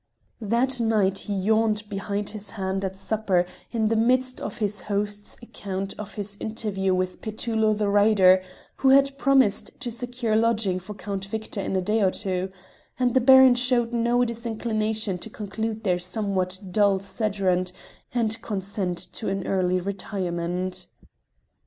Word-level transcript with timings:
That 0.41 0.79
night 0.79 1.15
he 1.19 1.33
yawned 1.35 1.87
behind 1.87 2.31
his 2.31 2.49
hand 2.49 2.83
at 2.83 2.95
supper 2.95 3.45
in 3.71 3.89
the 3.89 3.95
midst 3.95 4.41
of 4.41 4.57
his 4.57 4.79
host's 4.81 5.37
account 5.43 5.93
of 5.99 6.15
his 6.15 6.37
interview 6.39 6.95
with 6.95 7.21
Petullo 7.21 7.73
the 7.75 7.87
Writer, 7.87 8.41
who 8.77 8.89
had 8.89 9.15
promised 9.19 9.79
to 9.79 9.91
secure 9.91 10.35
lodging 10.35 10.79
for 10.79 10.95
Count 10.95 11.25
Victor 11.25 11.61
in 11.61 11.75
a 11.75 11.83
day 11.83 12.01
or 12.01 12.09
two, 12.09 12.49
and 12.97 13.13
the 13.13 13.21
Baron 13.21 13.53
showed 13.53 13.93
no 13.93 14.25
disinclination 14.25 15.19
to 15.19 15.29
conclude 15.29 15.83
their 15.83 15.99
somewhat 15.99 16.59
dull 16.71 16.97
sederunt 16.97 17.71
and 18.11 18.41
consent 18.41 18.97
to 18.97 19.29
an 19.29 19.45
early 19.45 19.79
retirement. 19.79 20.87